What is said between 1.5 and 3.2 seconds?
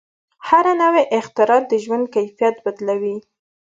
د ژوند کیفیت بدلوي.